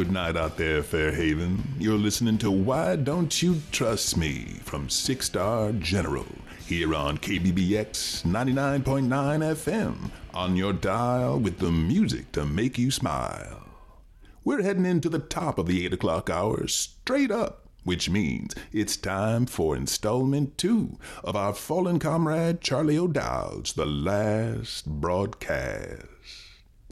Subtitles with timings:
[0.00, 1.62] Good night out there, Fairhaven.
[1.78, 6.24] You're listening to Why Don't You Trust Me from Six Star General
[6.66, 13.68] here on KBBX 99.9 FM on your dial with the music to make you smile.
[14.42, 18.96] We're heading into the top of the 8 o'clock hour straight up, which means it's
[18.96, 26.09] time for installment two of our fallen comrade Charlie O'Dowd's The Last Broadcast.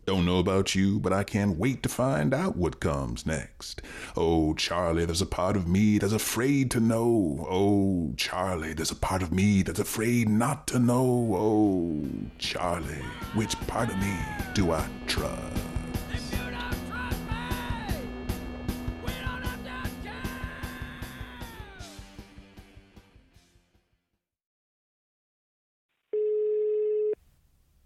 [0.09, 3.83] Don't know about you, but I can't wait to find out what comes next.
[4.17, 7.47] Oh, Charlie, there's a part of me that's afraid to know.
[7.47, 11.37] Oh, Charlie, there's a part of me that's afraid not to know.
[11.37, 12.09] Oh,
[12.39, 14.17] Charlie, which part of me
[14.55, 15.59] do I trust?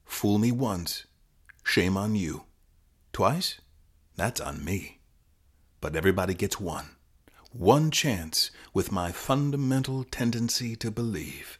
[0.04, 1.06] Fool me once,
[1.72, 2.42] shame on you.
[3.14, 3.58] Twice,
[4.14, 5.00] that's on me.
[5.80, 6.96] But everybody gets one.
[7.50, 11.58] One chance with my fundamental tendency to believe.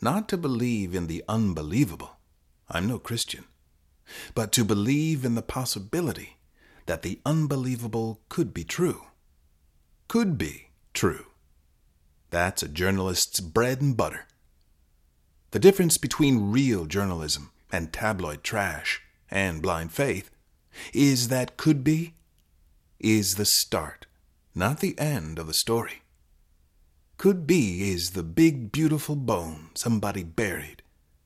[0.00, 2.18] Not to believe in the unbelievable.
[2.68, 3.46] I'm no Christian.
[4.32, 6.36] But to believe in the possibility
[6.86, 9.06] that the unbelievable could be true.
[10.06, 11.26] Could be true.
[12.30, 14.26] That's a journalist's bread and butter.
[15.50, 20.30] The difference between real journalism and tabloid trash and blind faith
[20.92, 22.14] is that could be
[22.98, 24.06] is the start,
[24.54, 26.02] not the end of the story.
[27.18, 30.82] Could be is the big, beautiful bone somebody buried,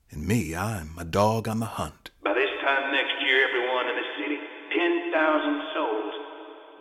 [0.09, 2.11] and me, I'm a dog on the hunt.
[2.23, 4.37] By this time next year, everyone in the city,
[4.73, 6.13] 10,000 souls,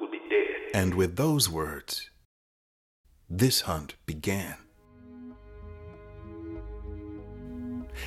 [0.01, 0.71] will be dead.
[0.75, 2.11] And with those words,
[3.29, 4.57] this hunt began.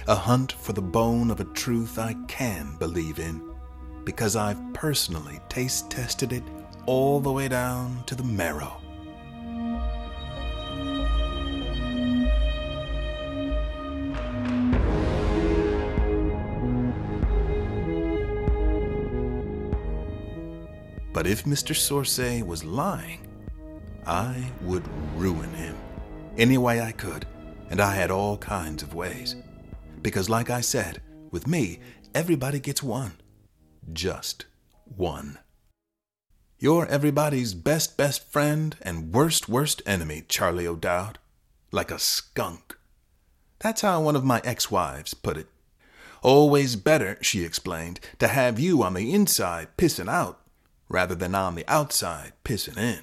[0.07, 3.41] A hunt for the bone of a truth I can believe in,
[4.03, 6.43] because I've personally taste tested it
[6.85, 8.79] all the way down to the marrow.
[21.13, 21.75] But if Mr.
[21.75, 23.27] Sorsay was lying,
[24.05, 24.83] I would
[25.15, 25.77] ruin him
[26.37, 27.25] any way I could,
[27.69, 29.35] and I had all kinds of ways.
[30.03, 31.79] Because, like I said, with me,
[32.13, 33.13] everybody gets one.
[33.91, 34.45] Just
[34.83, 35.39] one.
[36.59, 41.17] You're everybody's best, best friend and worst, worst enemy, Charlie O'Dowd.
[41.71, 42.77] Like a skunk.
[43.59, 45.47] That's how one of my ex wives put it.
[46.21, 50.39] Always better, she explained, to have you on the inside pissing out
[50.87, 53.01] rather than on the outside pissing in.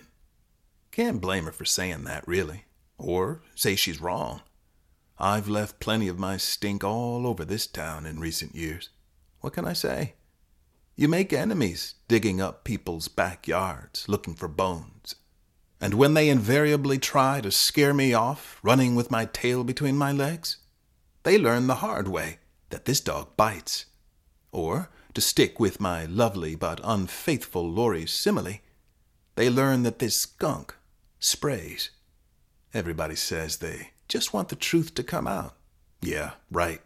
[0.91, 2.65] Can't blame her for saying that, really.
[2.99, 4.43] Or say she's wrong.
[5.23, 8.89] I've left plenty of my stink all over this town in recent years.
[9.41, 10.15] What can I say?
[10.97, 15.17] You make enemies digging up people's backyards looking for bones.
[15.79, 20.11] And when they invariably try to scare me off, running with my tail between my
[20.11, 20.57] legs,
[21.23, 22.39] they learn the hard way
[22.71, 23.85] that this dog bites.
[24.53, 28.61] Or, to stick with my lovely but unfaithful Laurie's simile,
[29.37, 30.75] they learn that this skunk
[31.19, 31.91] sprays.
[32.73, 35.55] Everybody says they just want the truth to come out.
[36.03, 36.81] Yeah, right.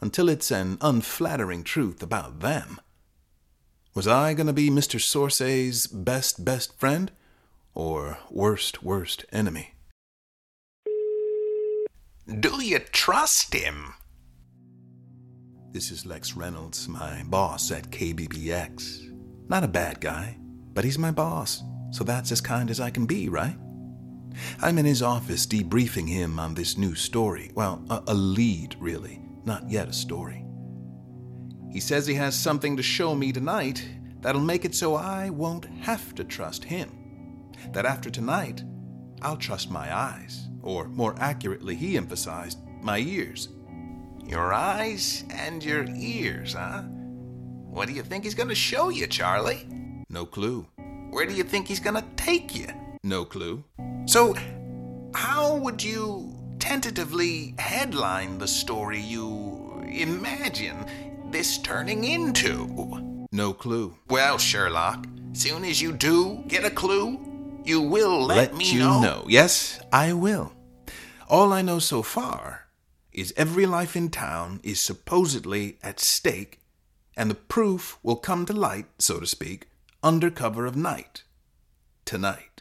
[0.00, 2.80] Until it's an unflattering truth about them.
[3.94, 4.98] Was I going to be Mr.
[4.98, 7.12] Sorsay's best, best friend?
[7.74, 9.74] Or worst, worst enemy?
[12.26, 13.94] Do you trust him?
[15.72, 19.12] This is Lex Reynolds, my boss at KBBX.
[19.48, 20.38] Not a bad guy,
[20.72, 23.56] but he's my boss, so that's as kind as I can be, right?
[24.60, 27.50] I'm in his office debriefing him on this new story.
[27.54, 30.44] Well, a, a, lead, really, not yet a story.
[31.70, 33.86] He says he has something to show me tonight
[34.20, 37.52] that'll make it so I won't have to trust him.
[37.72, 38.62] That after tonight,
[39.22, 43.48] I'll trust my eyes, or more accurately, he emphasized, my ears.
[44.24, 46.82] Your eyes and your ears, huh?
[46.82, 49.68] What do you think he's to show you, Charlie?
[50.08, 50.66] No clue.
[51.10, 52.68] Where do you think he's to take you?
[53.02, 53.62] No clue.
[54.06, 54.36] So,
[55.14, 60.86] how would you tentatively headline the story you imagine
[61.32, 63.26] this turning into?
[63.32, 63.98] No clue.
[64.08, 67.18] Well, Sherlock, soon as you do get a clue,
[67.64, 69.24] you will let, Let me you know.
[69.28, 70.52] Yes, I will.
[71.28, 72.68] All I know so far
[73.12, 76.60] is every life in town is supposedly at stake,
[77.16, 79.66] and the proof will come to light, so to speak,
[80.00, 81.24] under cover of night.
[82.04, 82.56] Tonight.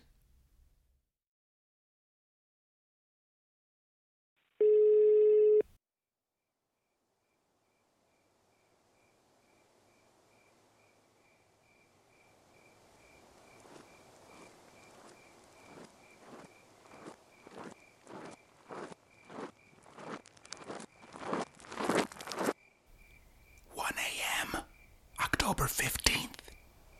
[25.47, 26.39] October 15th,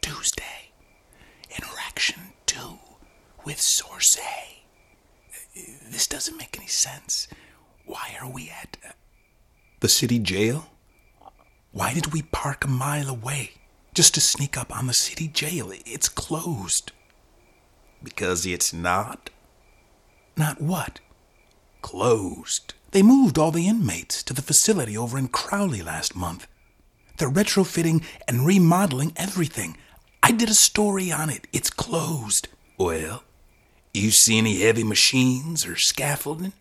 [0.02, 0.72] Tuesday.
[1.58, 2.78] Interaction 2
[3.44, 4.64] with Source A.
[5.90, 7.28] This doesn't make any sense.
[7.86, 8.92] Why are we at uh,
[9.80, 10.68] the city jail?
[11.72, 13.52] Why did we park a mile away
[13.94, 15.72] just to sneak up on the city jail?
[15.72, 16.92] It's closed.
[18.04, 19.32] Because it's not?
[20.38, 21.00] Not what?
[21.82, 22.76] Closed.
[22.92, 26.48] They moved all the inmates to the facility over in Crowley last month.
[27.18, 29.78] They're retrofitting and remodeling everything.
[30.22, 31.48] I did a story on it.
[31.52, 32.48] It's closed.
[32.78, 33.24] Well,
[33.94, 36.54] you see any heavy machines or scaffolding?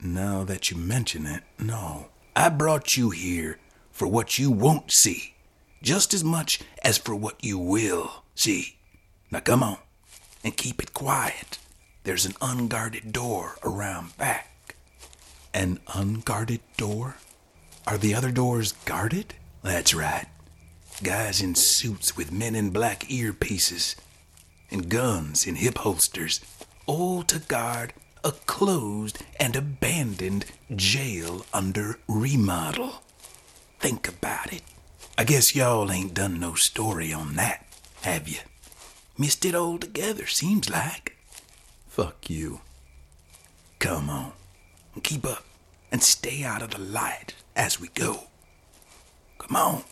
[0.00, 2.08] Now that you mention it, no.
[2.34, 3.58] I brought you here
[3.90, 5.34] for what you won't see,
[5.82, 8.76] just as much as for what you will see.
[9.30, 9.78] Now come on
[10.44, 11.58] and keep it quiet.
[12.04, 14.76] There's an unguarded door around back.
[15.54, 17.16] An unguarded door?
[17.86, 19.34] Are the other doors guarded?
[19.62, 20.26] That's right.
[21.02, 23.96] Guys in suits with men in black earpieces
[24.70, 26.40] and guns in hip holsters,
[26.86, 27.92] all to guard
[28.26, 30.44] a closed and abandoned
[30.74, 33.00] jail under remodel.
[33.78, 34.62] Think about it.
[35.16, 37.64] I guess y'all ain't done no story on that,
[38.02, 38.40] have you?
[39.16, 41.16] Missed it altogether, seems like.
[41.86, 42.62] Fuck you.
[43.78, 44.32] Come on.
[45.04, 45.44] Keep up
[45.92, 48.24] and stay out of the light as we go.
[49.38, 49.84] Come on.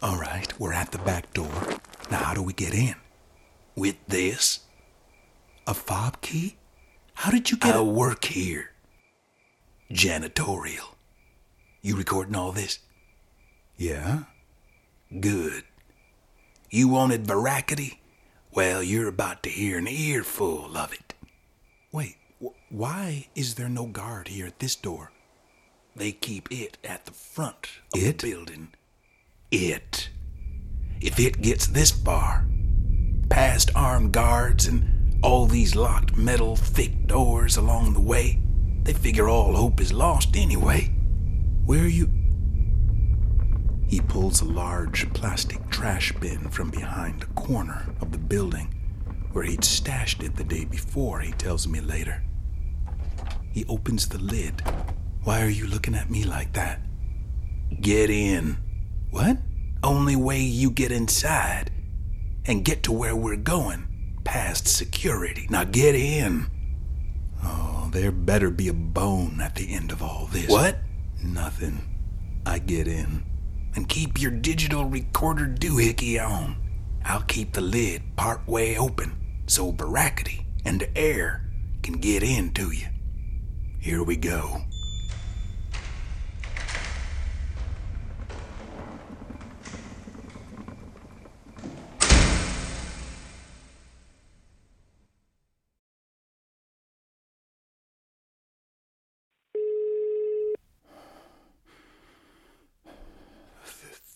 [0.00, 1.50] All right, we're at the back door.
[2.10, 2.94] Now, how do we get in?
[3.74, 4.60] With this?
[5.66, 6.56] A fob key?
[7.14, 8.70] How did you get I work here.
[9.92, 10.94] Janitorial.
[11.82, 12.78] You recording all this?
[13.76, 14.24] Yeah.
[15.20, 15.64] Good.
[16.70, 18.00] You wanted veracity?
[18.52, 21.14] Well, you're about to hear an earful of it.
[21.92, 25.10] Wait, wh- why is there no guard here at this door?
[25.96, 28.18] They keep it at the front of It?
[28.18, 28.68] the building.
[29.50, 30.10] It.
[31.00, 32.46] If it gets this far,
[33.30, 38.40] past armed guards and all these locked metal thick doors along the way,
[38.82, 40.90] they figure all hope is lost anyway.
[41.64, 42.08] Where are you?
[43.88, 48.74] He pulls a large plastic trash bin from behind a corner of the building
[49.32, 52.22] where he'd stashed it the day before, he tells me later.
[53.52, 54.62] He opens the lid.
[55.22, 56.80] Why are you looking at me like that?
[57.80, 58.56] Get in.
[59.10, 59.38] What?
[59.82, 61.70] Only way you get inside
[62.44, 65.46] and get to where we're going, past security.
[65.50, 66.50] Now get in.
[67.44, 70.48] Oh, there better be a bone at the end of all this.
[70.48, 70.78] What?
[71.22, 71.80] Nothing.
[72.44, 73.24] I get in.
[73.76, 76.56] And keep your digital recorder doohickey on.
[77.04, 81.48] I'll keep the lid part way open so veracity and the air
[81.82, 82.86] can get into you.
[83.78, 84.62] Here we go.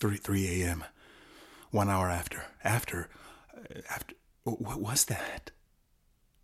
[0.03, 0.83] Three three a.m.
[1.71, 3.09] One hour after after
[3.57, 5.53] uh, after what was that?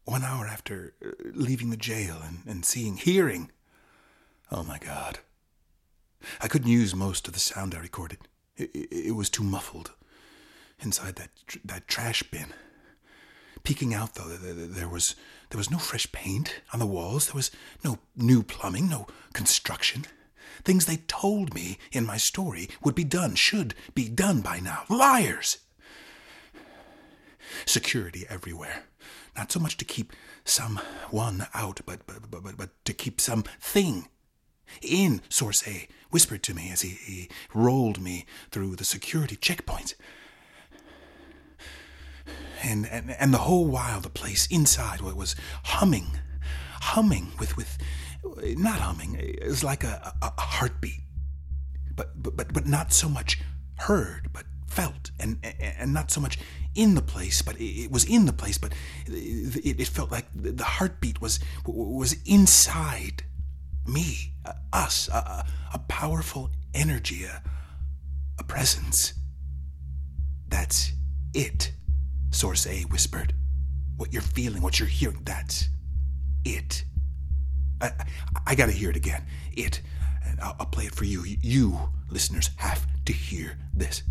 [0.05, 3.51] One hour after uh, leaving the jail and, and seeing hearing.
[4.53, 5.19] Oh my God!
[6.41, 8.19] I couldn't use most of the sound I recorded.
[8.57, 9.91] It, it, it was too muffled
[10.79, 12.55] inside that tr- that trash bin.
[13.65, 15.17] Peeking out though, there was
[15.51, 17.27] there was no fresh paint on the walls.
[17.27, 17.51] There was
[17.83, 20.07] no new plumbing, no construction.
[20.65, 24.85] Things they told me in my story would be done, should be done by now.
[24.89, 25.59] Liars!
[27.65, 28.85] Security everywhere.
[29.37, 30.13] Not so much to keep
[30.45, 34.09] someone out, but, but, but, but, to keep something
[34.83, 39.95] in, Source A whispered to me as he, he rolled me through the security checkpoint.
[42.63, 46.19] And, and, and the whole while, the place inside was humming,
[46.81, 47.79] humming with, with
[48.25, 51.01] not humming, it was like a, a, heartbeat,
[51.95, 53.41] but, but, but, not so much
[53.77, 56.39] heard, but felt, and, and not so much
[56.75, 58.73] in the place, but it, was in the place, but
[59.07, 63.25] it, it felt like the heartbeat was, was inside
[63.87, 67.43] me, uh, us, a powerful energy, a,
[68.39, 69.15] a presence.
[70.49, 70.93] That's
[71.35, 71.73] it,
[72.31, 73.35] Source A whispered.
[73.97, 75.69] what you're feeling, what you're hearing, that's
[76.45, 76.85] it.
[77.81, 77.93] I,
[78.47, 79.25] I, gotta hear it again.
[79.53, 79.81] It.
[80.27, 81.25] And I'll, I'll play it for you.
[81.25, 81.79] you.
[82.11, 84.03] Listeners, have to hear this.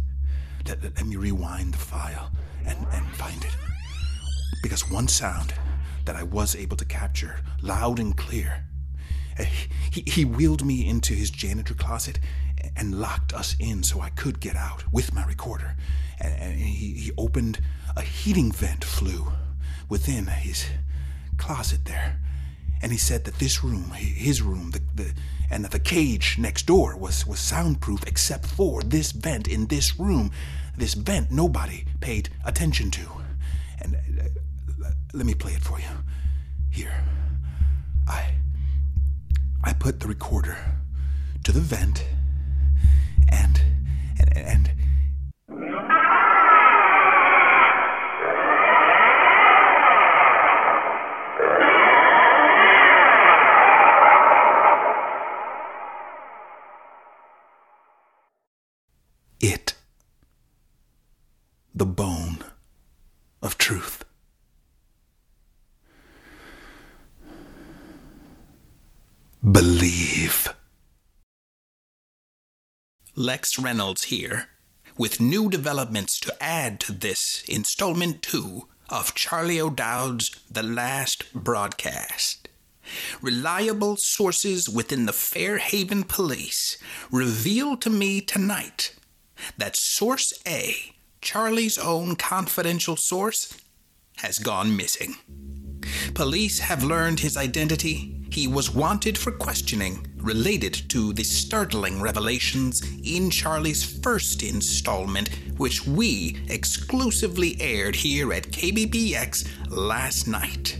[0.67, 2.31] Let, let, me rewind the file
[2.65, 3.55] and, and find it.
[4.61, 5.53] Because one sound
[6.05, 8.65] that I was able to capture, loud and clear,
[9.39, 9.43] uh,
[9.91, 12.19] he, he wheeled me into his janitor closet
[12.75, 15.75] and locked us in so I could get out with my recorder.
[16.19, 17.59] And, and he, he opened
[17.95, 19.31] a heating vent flue
[19.89, 20.65] within his
[21.37, 22.19] closet there.
[22.81, 25.13] And he said that this room, his room, the, the,
[25.49, 29.99] and that the cage next door was, was soundproof except for this vent in this
[29.99, 30.31] room.
[30.77, 33.01] This vent nobody paid attention to.
[33.79, 35.85] And uh, let me play it for you.
[36.69, 37.03] Here.
[38.07, 38.33] I
[39.63, 40.57] I put the recorder
[41.43, 42.05] to the vent
[43.29, 43.61] and
[44.19, 44.71] and and
[61.77, 62.39] the bone
[63.39, 64.03] of truth
[69.43, 70.51] believe
[73.15, 74.47] Lex Reynolds here,
[74.97, 82.49] with new developments to add to this installment two of Charlie O'Dowd's The Last Broadcast.
[83.21, 86.79] Reliable sources within the Fairhaven Police
[87.11, 88.95] reveal to me tonight
[89.57, 90.96] that Source A,
[91.27, 93.53] Charlie's own confidential source,
[94.15, 95.13] has gone missing.
[96.13, 98.25] Police have learned his identity.
[98.31, 105.85] He was wanted for questioning related to the startling revelations in Charlie's first installment, which
[105.85, 110.79] we exclusively aired here at KBBX last night.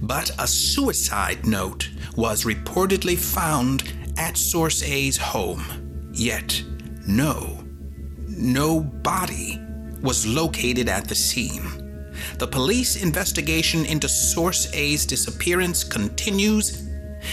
[0.00, 3.82] But a suicide note was reportedly found
[4.16, 6.12] at Source A's home.
[6.14, 6.62] Yet,
[7.08, 7.65] no,
[8.46, 9.60] no body
[10.02, 12.12] was located at the scene.
[12.38, 16.88] The police investigation into Source A's disappearance continues,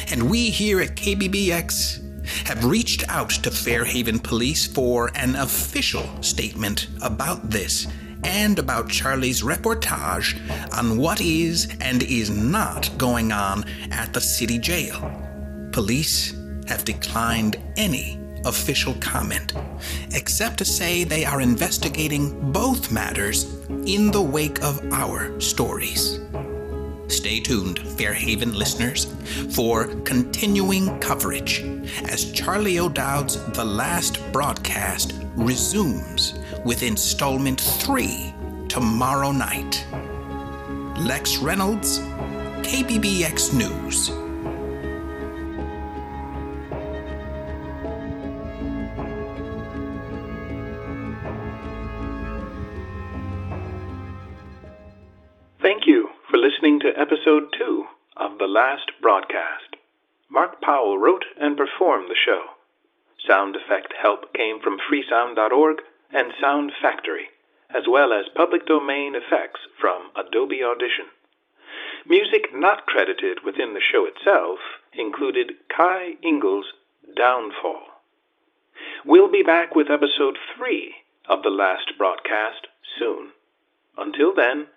[0.09, 2.01] and we here at KBBX
[2.47, 7.87] have reached out to Fairhaven Police for an official statement about this
[8.23, 10.37] and about Charlie's reportage
[10.77, 15.11] on what is and is not going on at the city jail.
[15.71, 16.33] Police
[16.67, 19.53] have declined any official comment,
[20.11, 23.53] except to say they are investigating both matters
[23.85, 26.19] in the wake of our stories.
[27.07, 29.05] Stay tuned, Fairhaven listeners,
[29.55, 31.61] for continuing coverage
[32.05, 36.33] as Charlie O'Dowd's The Last Broadcast resumes
[36.65, 38.33] with installment three
[38.67, 39.85] tomorrow night.
[40.97, 41.99] Lex Reynolds,
[42.63, 44.22] KBBX News.
[61.03, 62.43] Wrote and performed the show.
[63.27, 65.81] Sound effect help came from freesound.org
[66.13, 67.27] and Sound Factory,
[67.69, 71.07] as well as public domain effects from Adobe Audition.
[72.05, 74.59] Music not credited within the show itself
[74.93, 76.67] included Kai Engel's
[77.17, 77.83] Downfall.
[79.03, 80.95] We'll be back with episode three
[81.27, 82.67] of The Last Broadcast
[82.97, 83.31] soon.
[83.97, 84.67] Until then,